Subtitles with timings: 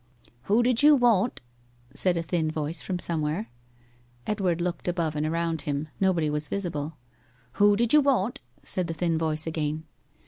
[0.45, 1.41] 'Who did you woant?'
[1.93, 3.49] said a thin voice from somewhere.
[4.25, 6.97] Edward looked above and around him; nobody was visible.
[7.57, 9.83] 'Who did you woant?' said the thin voice again.